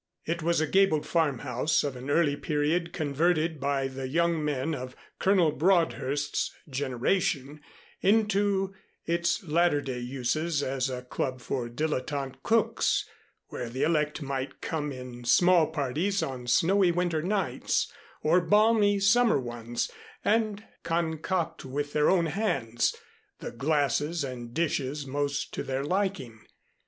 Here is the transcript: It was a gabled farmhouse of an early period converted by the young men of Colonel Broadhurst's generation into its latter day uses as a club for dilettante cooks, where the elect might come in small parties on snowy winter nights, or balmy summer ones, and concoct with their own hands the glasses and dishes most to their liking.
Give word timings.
It 0.25 0.41
was 0.41 0.59
a 0.59 0.65
gabled 0.65 1.05
farmhouse 1.05 1.83
of 1.83 1.95
an 1.95 2.09
early 2.09 2.35
period 2.35 2.91
converted 2.91 3.59
by 3.59 3.87
the 3.87 4.07
young 4.07 4.43
men 4.43 4.73
of 4.73 4.95
Colonel 5.19 5.51
Broadhurst's 5.51 6.51
generation 6.67 7.61
into 8.01 8.73
its 9.05 9.43
latter 9.43 9.79
day 9.79 9.99
uses 9.99 10.63
as 10.63 10.89
a 10.89 11.03
club 11.03 11.39
for 11.39 11.69
dilettante 11.69 12.37
cooks, 12.41 13.07
where 13.49 13.69
the 13.69 13.83
elect 13.83 14.23
might 14.23 14.59
come 14.59 14.91
in 14.91 15.23
small 15.23 15.67
parties 15.67 16.23
on 16.23 16.47
snowy 16.47 16.91
winter 16.91 17.21
nights, 17.21 17.93
or 18.23 18.41
balmy 18.41 18.99
summer 18.99 19.39
ones, 19.39 19.87
and 20.25 20.63
concoct 20.81 21.63
with 21.63 21.93
their 21.93 22.09
own 22.09 22.25
hands 22.25 22.95
the 23.37 23.51
glasses 23.51 24.23
and 24.23 24.55
dishes 24.55 25.05
most 25.05 25.53
to 25.53 25.61
their 25.61 25.83
liking. 25.83 26.43